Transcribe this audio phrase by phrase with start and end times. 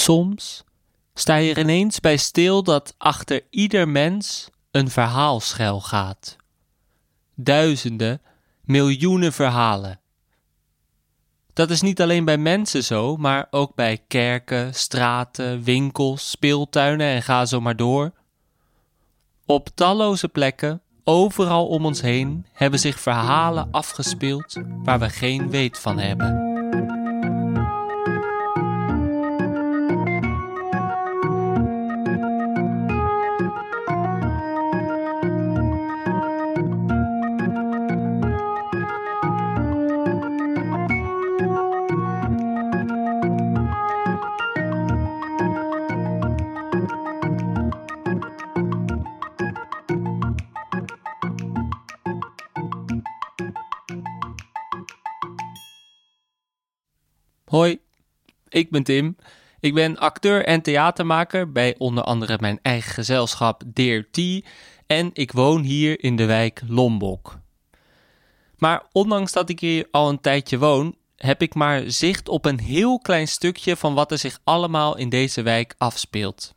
[0.00, 0.64] Soms
[1.14, 6.36] sta je er ineens bij stil dat achter ieder mens een verhaal schuil gaat.
[7.34, 8.20] Duizenden,
[8.60, 10.00] miljoenen verhalen.
[11.52, 17.22] Dat is niet alleen bij mensen zo, maar ook bij kerken, straten, winkels, speeltuinen en
[17.22, 18.12] ga zo maar door.
[19.46, 25.78] Op talloze plekken, overal om ons heen, hebben zich verhalen afgespeeld waar we geen weet
[25.78, 26.49] van hebben.
[57.50, 57.78] Hoi,
[58.48, 59.16] ik ben Tim.
[59.60, 64.04] Ik ben acteur en theatermaker bij onder andere mijn eigen gezelschap Dear
[64.86, 67.38] en ik woon hier in de wijk Lombok.
[68.56, 72.60] Maar ondanks dat ik hier al een tijdje woon, heb ik maar zicht op een
[72.60, 76.54] heel klein stukje van wat er zich allemaal in deze wijk afspeelt.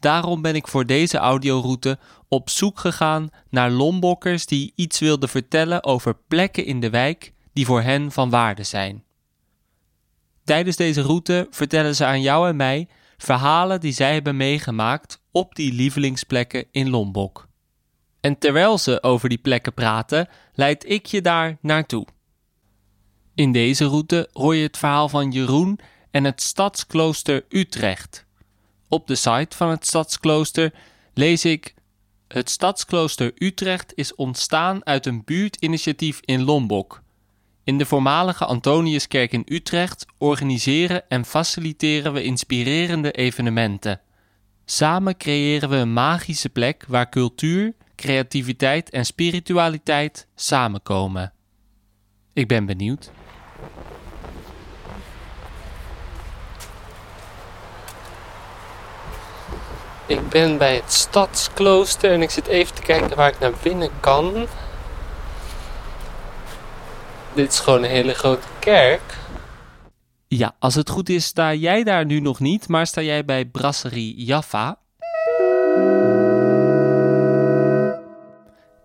[0.00, 1.98] Daarom ben ik voor deze audioroute
[2.28, 7.66] op zoek gegaan naar Lombokkers die iets wilden vertellen over plekken in de wijk die
[7.66, 9.04] voor hen van waarde zijn.
[10.44, 15.54] Tijdens deze route vertellen ze aan jou en mij verhalen die zij hebben meegemaakt op
[15.54, 17.48] die lievelingsplekken in Lombok.
[18.20, 22.06] En terwijl ze over die plekken praten, leid ik je daar naartoe.
[23.34, 25.78] In deze route hoor je het verhaal van Jeroen
[26.10, 28.26] en het Stadsklooster Utrecht.
[28.88, 30.74] Op de site van het Stadsklooster
[31.14, 31.74] lees ik:
[32.28, 37.02] Het Stadsklooster Utrecht is ontstaan uit een buurtinitiatief in Lombok.
[37.64, 44.00] In de voormalige Antoniuskerk in Utrecht organiseren en faciliteren we inspirerende evenementen.
[44.64, 51.32] Samen creëren we een magische plek waar cultuur, creativiteit en spiritualiteit samenkomen.
[52.32, 53.10] Ik ben benieuwd.
[60.06, 63.90] Ik ben bij het stadsklooster en ik zit even te kijken waar ik naar binnen
[64.00, 64.46] kan.
[67.34, 69.18] Dit is gewoon een hele grote kerk.
[70.28, 73.44] Ja, als het goed is, sta jij daar nu nog niet, maar sta jij bij
[73.44, 74.78] Brasserie Jaffa.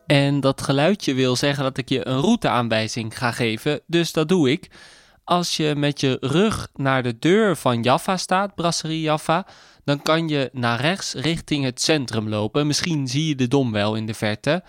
[0.06, 4.52] En dat geluidje wil zeggen dat ik je een routeaanwijzing ga geven, dus dat doe
[4.52, 4.70] ik.
[5.24, 9.46] Als je met je rug naar de deur van Jaffa staat, Brasserie Jaffa,
[9.84, 12.68] dan kan je naar rechts richting het centrum lopen.
[12.68, 14.64] Misschien zie je de dom wel in de verte.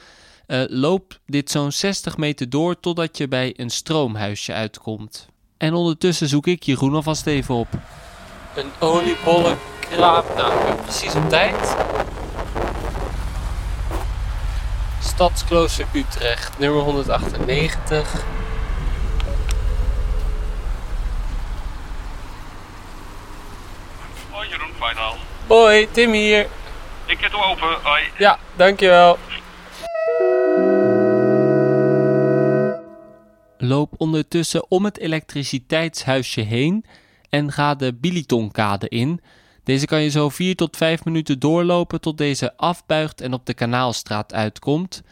[0.48, 5.28] Uh, loop dit zo'n 60 meter door totdat je bij een stroomhuisje uitkomt.
[5.56, 7.68] En ondertussen zoek ik Jeroen alvast even op.
[8.54, 10.36] Een oliebolle kraap.
[10.36, 11.76] Nou, ik ben precies op tijd.
[15.00, 18.24] Stadsklooster Utrecht, nummer 198.
[24.30, 25.16] Hoi Jeroen, Fijnal.
[25.46, 26.46] Hoi, Tim hier.
[27.06, 27.78] Ik heb hem open.
[27.82, 28.02] Hoi.
[28.18, 29.18] Ja, dankjewel.
[33.58, 36.84] Loop ondertussen om het elektriciteitshuisje heen
[37.28, 39.20] en ga de Bilitonkade in.
[39.64, 43.54] Deze kan je zo 4 tot 5 minuten doorlopen tot deze afbuigt en op de
[43.54, 45.02] Kanaalstraat uitkomt.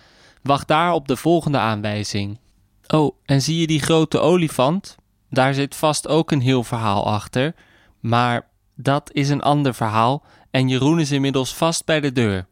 [0.42, 2.38] Wacht daar op de volgende aanwijzing.
[2.86, 4.96] Oh, en zie je die grote olifant?
[5.30, 7.54] Daar zit vast ook een heel verhaal achter.
[8.00, 12.46] Maar dat is een ander verhaal en Jeroen is inmiddels vast bij de deur.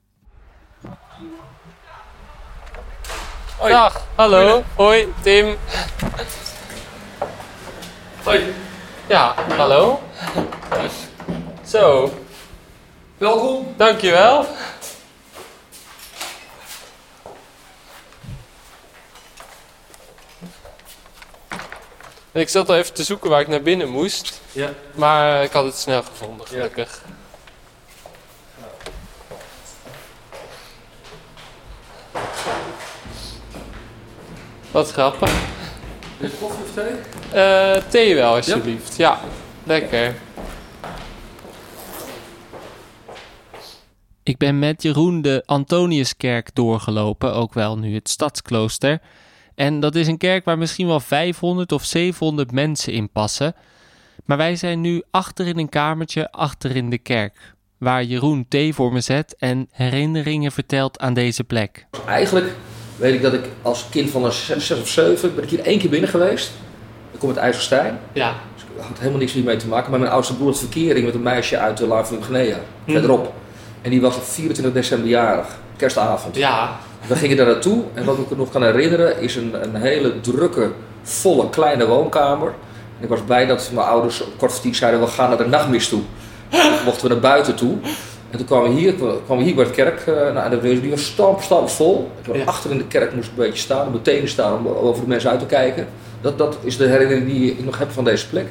[3.58, 3.70] Hoi.
[3.70, 4.64] Dag, hallo.
[4.76, 5.56] Hoi, Tim.
[8.24, 8.54] Hoi.
[9.08, 10.00] Ja, hallo.
[11.66, 12.10] Zo,
[13.18, 13.74] Welkom.
[13.76, 14.46] dankjewel.
[22.32, 24.70] Ik zat al even te zoeken waar ik naar binnen moest, Ja.
[24.94, 27.00] maar ik had het snel gevonden, gelukkig.
[34.74, 35.30] Wat grappig.
[36.18, 37.40] Is het koffie of thee?
[37.40, 38.96] Eh, thee wel, alsjeblieft.
[38.96, 39.20] Ja,
[39.64, 40.14] lekker.
[44.22, 49.00] Ik ben met Jeroen de Antoniuskerk doorgelopen, ook wel nu het stadsklooster.
[49.54, 53.54] En dat is een kerk waar misschien wel 500 of 700 mensen in passen.
[54.24, 58.74] Maar wij zijn nu achter in een kamertje achter in de kerk, waar Jeroen thee
[58.74, 61.86] voor me zet en herinneringen vertelt aan deze plek.
[62.06, 62.56] Eigenlijk
[62.96, 65.60] weet ik dat ik als kind van een zes, zes of zeven ben ik hier
[65.60, 66.50] één keer binnen geweest.
[67.12, 67.98] Ik kom uit IJsselstein.
[68.12, 69.90] Ja, Dus ik had helemaal niks mee te maken.
[69.90, 72.92] Maar mijn oudste broer had verkering met een meisje uit de Laan van Guinea, Hm.
[72.92, 73.32] verderop.
[73.82, 75.46] En die was op 24 december jarig,
[75.76, 76.36] kerstavond.
[76.36, 76.76] Ja.
[77.06, 80.20] We gingen daar naartoe en wat ik me nog kan herinneren is een, een hele
[80.20, 80.70] drukke,
[81.02, 82.48] volle, kleine woonkamer.
[82.98, 85.46] En ik was blij dat mijn ouders op kort voor zeiden, we gaan naar de
[85.46, 86.00] nachtmis toe.
[86.48, 87.76] Toen mochten we naar buiten toe.
[88.34, 90.00] En toen kwamen we hier, kwamen we hier bij de kerk.
[90.00, 92.10] eh, nou, en de- die was stamp, stamp vol.
[92.32, 92.44] Ja.
[92.44, 95.02] Achter in de kerk moest ik een beetje staan, op mijn tenen staan om over
[95.02, 95.86] de mensen uit te kijken.
[96.20, 98.46] Dat, dat is de herinnering die ik nog heb van deze plek.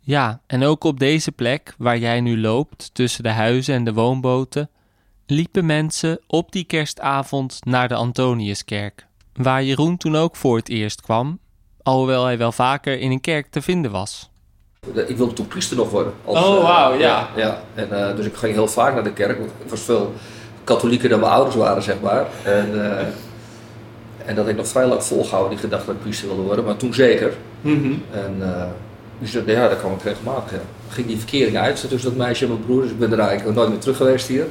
[0.00, 3.92] Ja, en ook op deze plek waar jij nu loopt, tussen de huizen en de
[3.92, 4.70] woonboten,
[5.26, 11.00] liepen mensen op die kerstavond naar de Antoniuskerk, waar Jeroen toen ook voor het eerst
[11.00, 11.38] kwam,
[11.82, 14.30] alhoewel hij wel vaker in een kerk te vinden was.
[15.06, 16.12] Ik wilde toen priester nog worden.
[16.24, 17.28] Oh, eh, wauw, ja.
[17.36, 17.58] ja.
[17.74, 19.38] En, eh, dus ik ging heel vaak naar de kerk.
[19.38, 20.12] Ik was veel
[20.64, 22.26] katholieker dan mijn ouders waren, zeg maar.
[22.42, 23.06] En, eh,
[24.26, 26.64] en dat heb ik nog vrij lang volgehouden, die gedachte dat ik priester wilde worden.
[26.64, 27.32] Maar toen zeker.
[28.12, 28.64] En eh,
[29.18, 30.50] dus dat- ja, daar kwam ik regelmatig.
[30.52, 30.58] Ja.
[30.88, 32.82] Ging die verkering uit tussen dat meisje en mijn broer.
[32.82, 34.46] Dus ik ben er eigenlijk nooit meer terug geweest hier.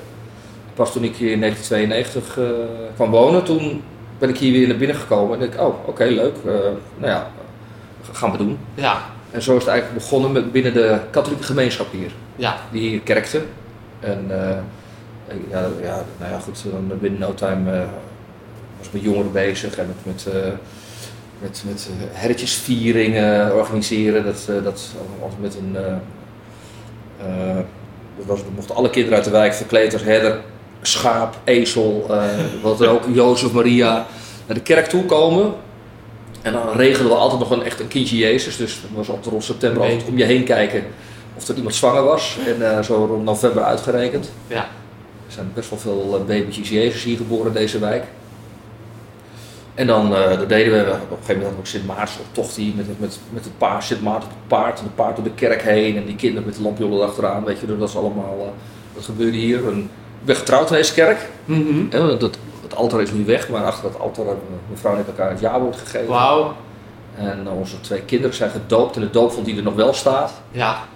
[0.73, 2.43] Pas toen ik hier in 1992 eh,
[2.95, 3.83] kwam wonen, toen
[4.17, 5.33] ben ik hier weer naar binnen gekomen.
[5.33, 6.35] En dacht ik, oh, oké, leuk.
[6.97, 7.27] Nou ja,
[8.11, 8.57] gaan we doen.
[8.73, 8.97] Ja,
[9.33, 12.99] En zo is het eigenlijk begonnen met binnen de katholieke gemeenschap hier, ja, die hier
[12.99, 13.41] kerkte.
[13.99, 14.57] En eh,
[15.49, 17.87] ja, ja, nou ja, goed, dan binnen no time eh,
[18.77, 20.51] was ik met jongeren bezig en met, met, eh,
[21.39, 24.25] met, met herretjesvieringen organiseren.
[24.25, 24.91] Dat, dat
[25.21, 25.73] altijd met een.
[28.17, 30.39] dat was, mochten alle kinderen uit de wijk verkleed als herder,
[30.81, 32.11] schaap, ezel,
[32.61, 34.05] wat er ook, Jozef, Maria,
[34.45, 35.53] naar de kerk toe komen.
[36.43, 38.57] En dan regelden we altijd nog een echt een kindje Jezus.
[38.57, 40.83] Dus dat was altijd rond september altijd om je heen kijken
[41.35, 42.37] of er iemand zwanger was.
[42.45, 44.31] En eh, zo rond november uitgerekend.
[44.47, 44.67] ja.
[45.27, 48.03] Er zijn best wel veel babytjes Jezus hier geboren in deze wijk.
[49.75, 52.55] En dan eh, dat deden we, op een gegeven moment ook Sint Maarten op tocht
[52.55, 55.25] hier met, met, met het paard, Sint Maarten op het paard en het paard door
[55.25, 58.53] de kerk heen en die kinderen met de lampjollen erachteraan, weet je, dat is allemaal,
[58.95, 59.67] dat gebeurde hier.
[59.67, 61.29] En ik ben getrouwd in deze kerk,
[61.89, 62.37] hè, want dat,
[62.73, 65.07] het altaar is nu weg, maar achter dat altaar hebben we- mijn vrouw en ik
[65.07, 66.07] elkaar het jaarwoord gegeven.
[66.07, 66.55] Wauw.
[67.15, 70.41] En eh, onze twee kinderen zijn gedoopt en de doopvond die er nog wel staat.
[70.51, 70.87] Ja.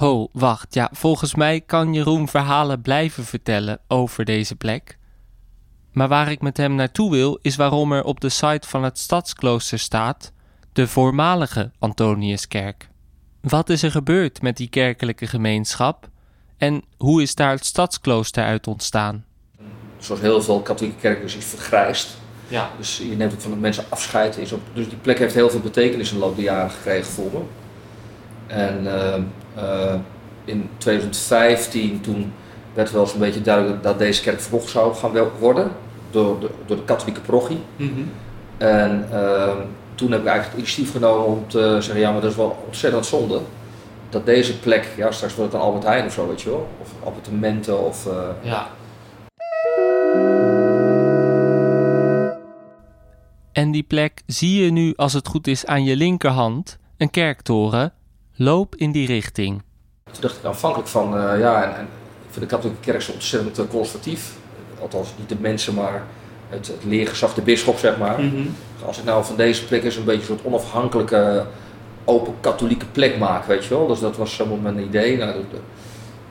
[0.00, 0.74] Oh, wacht.
[0.74, 4.98] Ja, volgens mij kan Jeroen verhalen blijven vertellen over deze plek.
[5.92, 8.98] Maar waar ik met hem naartoe wil, is waarom er op de site van het
[8.98, 10.32] stadsklooster staat
[10.72, 12.88] de voormalige Antoniuskerk.
[13.40, 16.08] Wat is er gebeurd met die kerkelijke gemeenschap
[16.56, 19.24] en hoe is daar het stadsklooster uit ontstaan?
[20.00, 22.08] Zoals heel veel katholieke kerken is vergrijsd.
[22.48, 22.70] Ja.
[22.78, 24.36] Dus je neemt ook van de mensen afscheid.
[24.36, 27.12] Is ook, dus die plek heeft heel veel betekenis in de loop der jaren gekregen
[27.12, 27.38] voor me.
[28.46, 29.14] En eh,
[29.54, 29.94] eh,
[30.44, 32.32] in 2015 toen
[32.74, 35.70] werd wel eens een beetje duidelijk dat deze kerk verkocht zou gaan worden
[36.10, 37.60] door de, door de katholieke parochie.
[38.58, 39.48] En eh,
[39.94, 42.62] toen heb ik eigenlijk het initiatief genomen om te zeggen, ja maar dat is wel
[42.66, 43.40] ontzettend zonde.
[44.08, 46.68] Dat deze plek, ja straks wordt het een Albert Heijn of zo, weet je wel.
[46.80, 48.06] Of appartementen of...
[48.06, 48.12] eh,
[48.42, 48.66] Ja.
[53.60, 57.92] En die plek zie je nu, als het goed is, aan je linkerhand, een kerktoren.
[58.34, 59.62] Loop in die richting.
[60.04, 61.84] Toen dacht ik aanvankelijk van, eh, ja, en, en
[62.26, 64.36] ik vind de katholieke kerk zo ontzettend eh, conservatief.
[64.80, 66.02] Althans, niet de mensen, maar
[66.48, 68.20] het, het leergezag, de bisschop, zeg maar.
[68.86, 71.46] Als ik nou van deze plek eens een beetje een soort onafhankelijke,
[72.04, 73.86] open katholieke plek maak, weet je wel.
[73.86, 75.16] Dus dat was helemaal mijn idee.
[75.16, 75.44] Nou,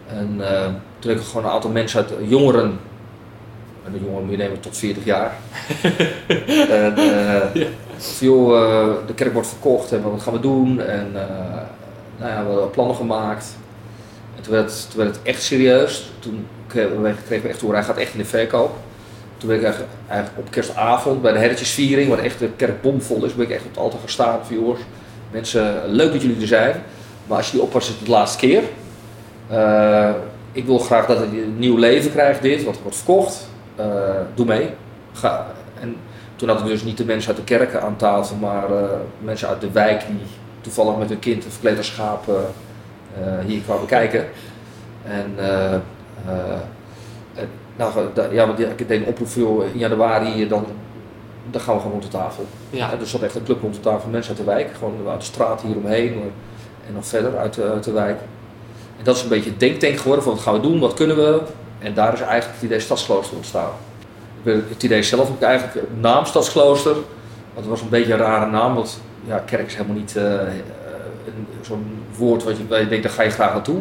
[0.07, 2.79] en eh, toen heb ik gewoon een aantal mensen uit, jongeren,
[3.91, 5.33] en de jongeren moet je nemen tot 40 jaar.
[6.69, 7.65] en, eh,
[7.97, 10.81] van, joh, eh, de kerk wordt verkocht en wat gaan we doen?
[10.81, 11.21] En eh,
[12.17, 13.45] nou ja, we hebben plannen gemaakt.
[14.35, 16.11] En toen werd, toen werd het echt serieus.
[16.19, 18.75] Toen kregen we, echt door, hij gaat echt in de verkoop.
[19.37, 23.25] Toen ben ik eigenlijk, eigenlijk op kerstavond bij de herretjesviering, waar echt de kerk bomvol
[23.25, 24.39] is, ben ik echt op het altaar gaan staan.
[24.45, 24.79] Van jongens,
[25.31, 26.75] mensen, leuk dat jullie er zijn.
[27.27, 28.63] Maar als oppast, is het de laatste keer.
[30.51, 33.48] Ik wil graag dat het een nieuw leven krijgt, dit, wat wordt verkocht.
[33.79, 33.85] Eh,
[34.33, 34.69] doe mee.
[35.13, 35.45] Ga.
[35.79, 35.95] En
[36.35, 39.47] toen hadden we dus niet de mensen uit de kerken aan tafel, maar eh, mensen
[39.47, 40.19] uit de wijk die
[40.61, 44.25] toevallig met hun kind verkleed als schaap eh, hier kwamen kijken.
[45.03, 45.33] En,
[47.35, 47.93] en nou,
[48.31, 50.65] ja, want ik deed een oproep voor in januari, dan,
[51.51, 52.45] dan gaan we gewoon rond de tafel.
[52.69, 52.91] Ja.
[52.91, 55.19] Ja, er zat echt een club rond de tafel, mensen uit de wijk, gewoon uit
[55.19, 56.13] de straat hieromheen
[56.87, 58.19] en nog verder uit de, uit de wijk.
[58.97, 61.15] En dat is een beetje het denktank geworden van wat gaan we doen, wat kunnen
[61.15, 61.41] we.
[61.79, 63.71] En daar is eigenlijk het idee Stadsklooster ontstaan.
[64.43, 67.05] Het idee zelf heb ik eigenlijk de naam Stadsklooster, want
[67.55, 70.41] het was een beetje een rare naam, want ja, kerk is helemaal niet eh, eh,
[71.25, 71.85] een- zo'n
[72.17, 73.79] woord wat je, waar je denkt, daar ga je graag naartoe.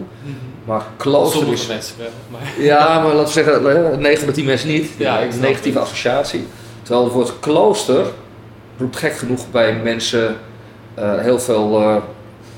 [0.64, 1.66] Maar klooster is...
[1.66, 2.08] mensen wel.
[2.30, 2.40] Maar...
[2.64, 4.90] Ja, maar laten we zeggen, eh, 9 van de 10 mensen niet.
[4.96, 6.46] Ja, een negatieve associatie.
[6.82, 8.04] Terwijl het woord klooster
[8.78, 10.36] roept gek genoeg bij mensen
[10.94, 11.96] eh, heel veel eh,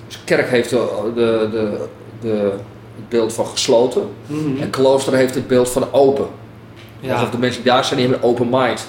[0.06, 1.86] Dus kerk heeft de, de, de,
[2.20, 2.52] de,
[3.00, 4.08] het beeld van gesloten.
[4.26, 4.60] Mhm.
[4.62, 6.26] En klooster heeft het beeld van open.
[7.00, 7.14] Ja.
[7.14, 8.86] Alsof de mensen die daar zijn, die hebben een open mind.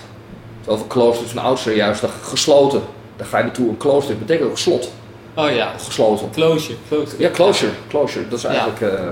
[0.59, 2.81] Terwijl voor kloosters van oudsher juist gesloten.
[3.15, 3.69] Daar ga je naartoe.
[3.69, 4.91] Een klooster betekent ook slot.
[5.35, 6.29] Oh ja, Gesloten.
[6.31, 6.77] closure.
[6.87, 7.21] closure.
[7.21, 7.71] Ja, closure.
[7.89, 8.27] Closure.
[8.27, 8.49] Dat is Ja.
[8.49, 8.81] eigenlijk...
[8.81, 9.03] eh,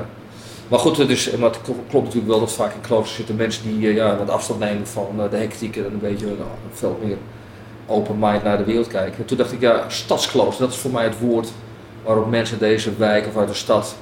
[0.67, 3.63] maar goed, het, is, maar het klopt natuurlijk wel dat vaak in kloosters zitten mensen
[3.63, 6.37] die eh, ja, wat afstand nemen van de hectiek en een beetje nou,
[6.73, 7.17] veel meer
[7.87, 9.17] open mind naar de wereld kijken.
[9.19, 11.47] En toen dacht ik, ja, stadsklooster, dat is voor mij het woord
[12.05, 13.95] waarop mensen deze wijk of uit de stad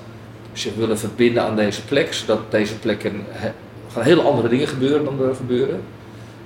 [0.58, 2.14] zich willen verbinden aan deze plek.
[2.14, 2.74] Zodat deze
[3.92, 5.82] gaan hele andere dingen gebeuren dan er gebeuren.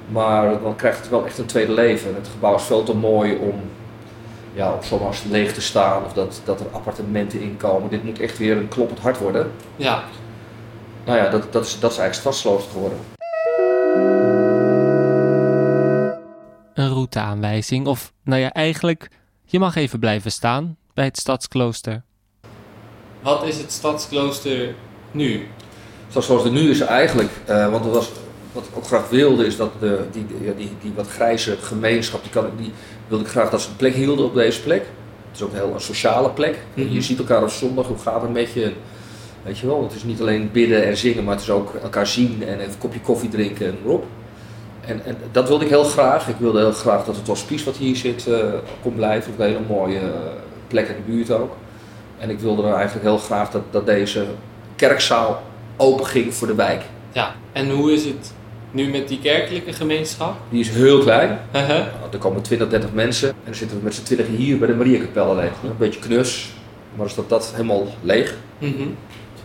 [0.07, 2.15] Maar dan krijgt het wel echt een tweede leven.
[2.15, 3.61] Het gebouw is veel te mooi om,
[4.53, 7.89] ja, om zomaar leeg te staan of dat, dat er appartementen in komen.
[7.89, 9.51] Dit moet echt weer een kloppend hart worden.
[9.75, 10.03] Ja,
[11.05, 12.97] Nou ja, dat, dat, is, dat is eigenlijk stadsklooster geworden.
[16.73, 17.87] een routeaanwijzing.
[17.87, 19.09] Of, nou ja, eigenlijk,
[19.45, 22.03] je mag even blijven staan bij het stadsklooster.
[23.21, 24.73] Wat is het stadsklooster
[25.11, 25.47] nu?
[26.07, 28.09] Zoals het nu is eigenlijk, eh, want was,
[28.51, 32.21] wat ik ook graag wilde, is dat de, die, die, die, die wat grijze gemeenschap,
[32.21, 32.71] die, kan, die
[33.07, 34.85] wilde ik graag dat ze een plek hielden op deze plek.
[35.27, 36.57] Het is ook een heel een sociale plek.
[36.73, 36.93] Mhm.
[36.93, 38.71] Je ziet elkaar op zondag, hoe gaat het met je?
[39.43, 42.07] Weet je wel, het is niet alleen bidden en zingen, maar het is ook elkaar
[42.07, 44.05] zien en even een kopje koffie drinken en erop.
[44.85, 46.27] En, en dat wilde ik heel graag.
[46.27, 48.37] Ik wilde heel graag dat het hospice wat hier zit eh,
[48.81, 49.31] kon blijven.
[49.31, 50.05] Is een hele mooie eh,
[50.67, 51.55] plek in de buurt ook.
[52.21, 54.25] En ik wilde dan eigenlijk heel graag dat, dat deze
[54.75, 55.41] kerkzaal
[55.77, 56.81] open ging voor de wijk.
[57.11, 58.33] Ja, en hoe is het
[58.71, 60.35] nu met die kerkelijke gemeenschap?
[60.49, 61.39] Die is heel klein.
[61.51, 61.67] Nou,
[62.11, 63.29] er komen 20, 30 mensen.
[63.29, 65.49] En dan zitten we met z'n twintig hier bij de Mariakapel alleen.
[65.63, 66.49] Een beetje knus.
[66.95, 68.35] Maar is dat, dat helemaal leeg.
[68.57, 68.87] Mhm.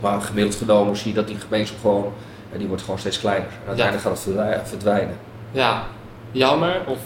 [0.01, 2.13] Maar gemiddeld genomen zie je dat die gemeenschap gewoon,
[2.53, 3.49] ja, die wordt gewoon steeds kleiner.
[3.49, 5.17] En uiteindelijk gaat het verdwij- verdwijnen.
[5.53, 5.83] Ja,
[6.33, 6.81] jammer?
[6.87, 6.99] Of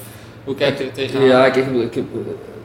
[0.44, 1.26] hoe kijk je er tegenaan?
[1.26, 2.02] Ja, ik, ik, ik, eh,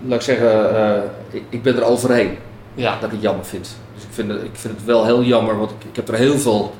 [0.06, 2.38] laat ik zeggen, eh, ik, ik ben er overheen
[2.76, 3.76] Ja, dat ik het jammer vind.
[3.96, 6.16] Dus ik vind het, ik vind het wel heel jammer, want ik, ik heb er
[6.16, 6.74] heel veel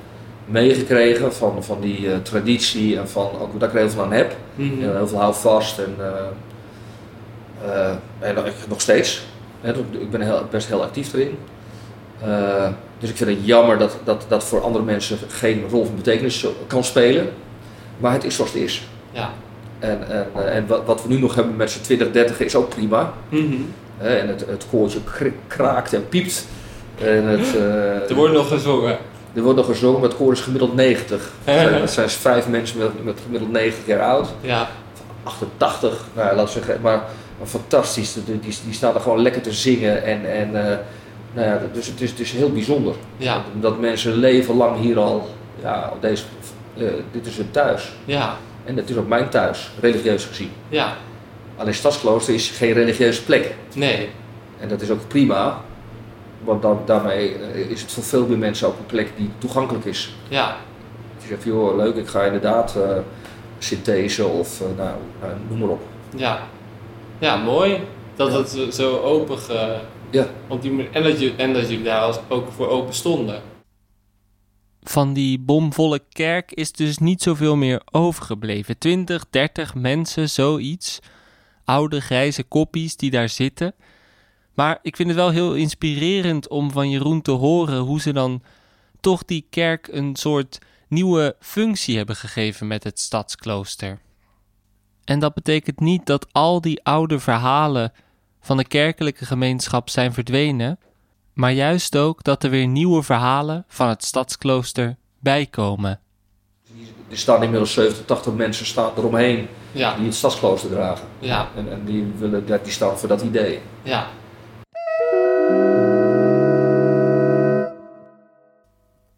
[0.46, 4.12] meegekregen van, van die eh, traditie en van ook dat ik er heel veel aan
[4.12, 4.36] heb.
[4.56, 4.84] Mhm.
[4.84, 6.06] En heel veel hou vast en, eh,
[7.72, 9.26] eh, en nog- ik- nog steeds.
[9.62, 11.38] Hè, Ik ben heel, best heel actief erin.
[13.00, 16.46] Dus ik vind het jammer dat, dat dat voor andere mensen geen rol van betekenis
[16.68, 17.30] kan spelen.
[17.98, 18.88] Maar het is zoals het is.
[19.12, 19.30] ja.
[19.80, 22.70] En, en, en wat, wat we nu nog hebben met z'n 20, 30 is ook
[22.70, 23.14] prima.
[23.30, 23.56] Mhm.
[23.98, 25.00] Hè, en het, het koortje
[25.48, 26.46] kraakt en piept.
[27.02, 28.98] En het, eh, Er wordt nog gezongen.
[29.34, 31.32] er wordt nog gezongen, maar het koor is gemiddeld 90.
[31.80, 34.28] Dat zijn, vijf mensen met, met gemiddeld 90 jaar oud.
[34.42, 34.68] Ja,
[35.24, 37.04] 88, nou, we zeggen, maar,
[37.38, 38.14] maar fantastisch.
[38.14, 40.04] Die, die, die staan er gewoon lekker te zingen.
[40.04, 40.78] En, en, eh,
[41.34, 42.94] nou ja, dus het is, het is heel bijzonder.
[43.18, 45.30] ja, Dat mensen leven lang hier al,
[45.62, 46.24] ja, op deze,
[46.78, 47.92] eh, dit is hun thuis.
[48.06, 50.52] ja, En het is ook mijn thuis, religieus gezien.
[50.70, 50.94] ja.
[51.58, 53.56] Alleen Stadsklooster is geen religieuze plek.
[53.76, 54.10] Nee,
[54.60, 55.62] En dat is ook prima.
[56.44, 59.86] Want dan, daarmee eh, is het voor veel meer mensen ook een plek die toegankelijk
[59.86, 60.16] is.
[60.28, 60.58] ja,
[61.22, 62.98] Je zegt, joh, leuk, ik ga inderdaad eh
[63.60, 64.92] synthese of eh, nou,
[65.50, 65.82] noem maar op.
[66.16, 66.48] ja.
[67.20, 67.80] Ja, mooi.
[68.16, 69.78] Dat het zo- open ge...
[70.10, 70.28] Ja.
[70.48, 73.42] Op die manier, en, dat je, en dat jullie daar ook voor open stonden.
[74.84, 78.78] Van die bomvolle kerk is dus niet zoveel meer overgebleven.
[78.78, 81.00] 20, 30 mensen, zoiets.
[81.66, 83.74] Oude grijze koppies die daar zitten.
[84.54, 88.44] Maar ik vind het wel heel inspirerend om van Jeroen te horen hoe ze dan
[89.00, 94.00] toch die kerk een soort nieuwe functie hebben gegeven met het stadsklooster.
[95.04, 97.92] En dat betekent niet dat al die oude verhalen
[98.42, 100.80] van de kerkelijke gemeenschap zijn verdwenen,
[101.34, 106.00] maar juist ook dat er weer nieuwe verhalen van het stadsklooster bijkomen.
[107.10, 111.08] Er staan inmiddels 70, 80 mensen staan eromheen Ja, die het stadsklooster dragen.
[111.20, 113.60] ja, En, en die, willen, die staan voor dat idee.
[113.84, 114.08] ja.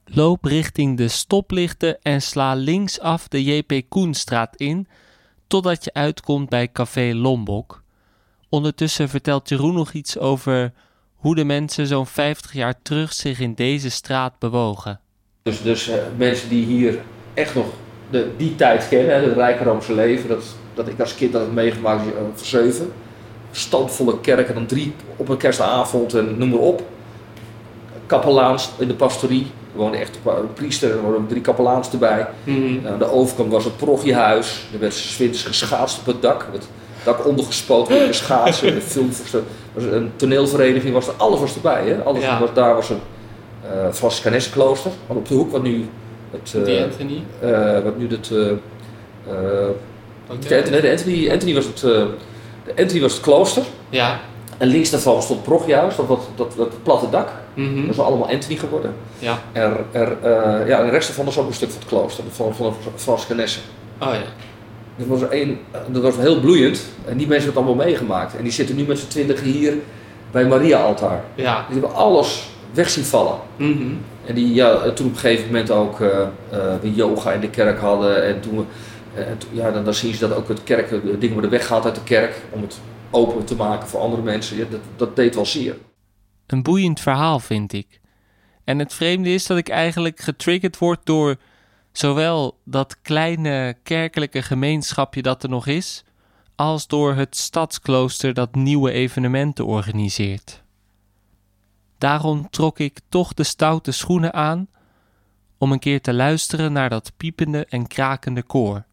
[0.06, 4.88] Loop richting de stoplichten en sla linksaf de JP Koenstraat in,
[5.48, 7.84] totdat je uitkomt bij Café Lombok.
[8.50, 10.74] Ondertussen vertelt Jeroen nog iets over
[11.15, 15.00] hoe de mensen zo'n 50 jaar terug zich in deze straat bewogen.
[15.44, 17.00] Dus, dus eh, mensen die hier
[17.38, 17.65] echt nog
[18.10, 21.51] de, die tijd kennen, hè, het rijke Roomse leven, dat, dat ik als kind had
[21.51, 22.91] meegemaakt uh, voor zeven.
[23.51, 26.82] Standvolle kerken, dan drie op een kerstavond en noem maar op.
[28.06, 32.27] Kapelaans in de pastorie, er woonde echt een priester en er woonden drie kapelaans erbij.
[32.44, 36.48] Nou, aan de overkant was het parochiehuis, er werd 's winters geschaatst op het dak.
[36.51, 36.67] Het
[37.03, 39.10] dak ondergespoten met schaatsen, de film,
[39.74, 41.88] was een toneelvereniging, was er, alles was erbij.
[41.88, 42.03] Hè?
[42.03, 42.39] Alles Ja.
[42.39, 43.01] was, daar was een
[43.63, 45.89] uh, Franciscanessenklooster, want op de hoek wat nu
[46.31, 47.24] het, Die Anthony?
[47.43, 48.57] uh, wat nu het, de
[50.48, 52.10] de Anthony, Anthony was het, de
[52.77, 53.63] Anthony was het klooster.
[53.89, 54.19] Ja.
[54.57, 57.29] En links daarvan stond Progjuis, dat, dat, dat, dat platte dak.
[57.53, 57.81] Mhm.
[57.81, 58.93] Dat is allemaal Anthony geworden.
[59.19, 59.39] Ja.
[59.51, 62.55] Er, er, eh, ja, en rest daarvan is ook een stuk van het klooster, van,
[62.55, 63.62] van de Franciscanessen.
[64.01, 64.22] Oh ja.
[64.96, 68.38] Dat was, er één, dat was heel bloeiend en die mensen hebben het allemaal meegemaakt.
[68.38, 69.74] En die zitten nu met z'n twintig hier
[70.31, 71.24] bij Maria-altaar.
[71.36, 71.65] Ja.
[71.69, 73.38] Die hebben alles weg zien vallen.
[73.55, 73.93] Mhm.
[74.27, 76.29] En die ja, toen op een gegeven moment ook eh, eh,
[76.81, 78.25] we yoga in de kerk hadden.
[78.25, 78.65] En toen, we,
[79.22, 82.03] eh, ja, dan, dan zien ze dat ook het kerk, dingen worden weggehaald uit de
[82.03, 82.79] kerk om het
[83.12, 84.57] open te maken voor andere mensen.
[84.57, 85.75] Ja, dat, dat deed wel zeer.
[86.48, 88.00] Een boeiend verhaal, vind ik.
[88.63, 91.36] En het vreemde is dat ik eigenlijk getriggerd word door
[91.91, 96.03] zowel dat kleine kerkelijke gemeenschapje dat er nog is,
[96.55, 100.63] als door het stadsklooster dat nieuwe evenementen organiseert.
[101.98, 104.70] Daarom trok ik toch de stoute schoenen aan
[105.58, 108.86] om een keer te luisteren naar dat piepende en krakende koor.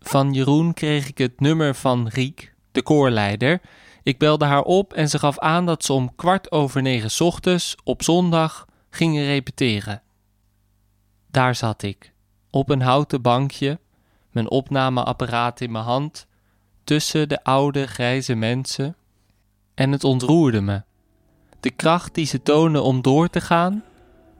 [0.00, 3.60] Van Jeroen kreeg ik het nummer van Riek, de koorleider.
[4.02, 7.76] Ik belde haar op en ze gaf aan dat ze om kwart over negen ochtends
[7.84, 10.02] op zondag gingen repeteren.
[11.30, 12.12] Daar zat ik,
[12.50, 13.80] op een houten bankje,
[14.30, 16.26] mijn opnameapparaat in mijn hand,
[16.84, 18.96] tussen de oude grijze mensen.
[19.74, 20.82] En het ontroerde me.
[21.64, 23.82] De kracht die ze tonen om door te gaan,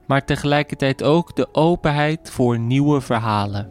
[0.06, 3.70] maar tegelijkertijd ook de openheid voor nieuwe verhalen.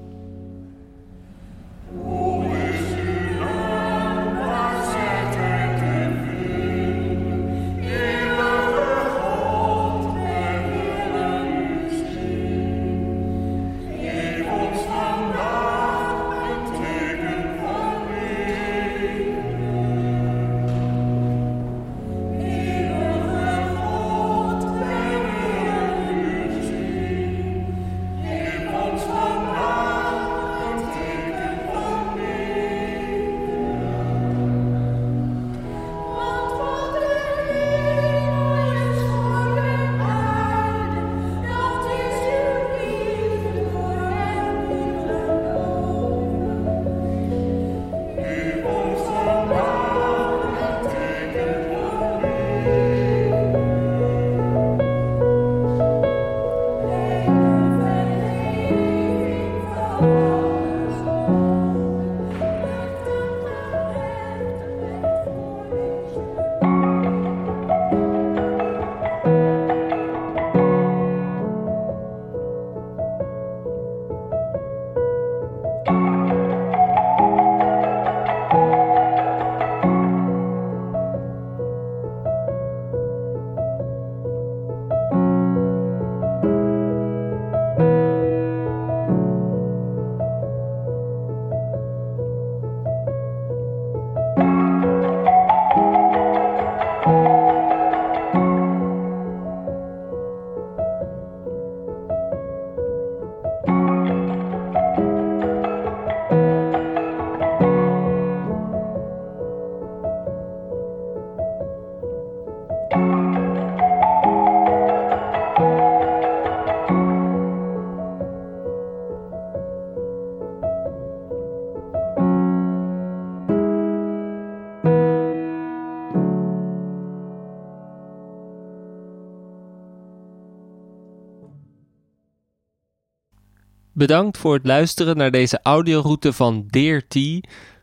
[133.96, 137.18] Bedankt voor het luisteren naar deze audioroute van Dear T,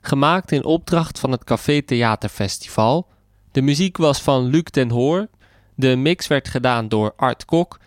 [0.01, 3.09] gemaakt in opdracht van het Café Theaterfestival.
[3.53, 5.29] De muziek was van Luc ten Hoor,
[5.75, 7.79] de mix werd gedaan door Art Kok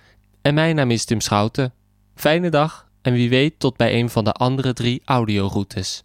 [0.41, 1.73] en mijn naam is Tim Schouten.
[2.15, 6.03] Fijne dag en wie weet tot bij een van de andere drie audioroutes.